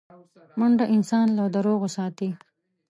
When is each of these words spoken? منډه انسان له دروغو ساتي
منډه 0.59 0.85
انسان 0.95 1.27
له 1.37 1.43
دروغو 1.55 1.87
ساتي 1.95 2.29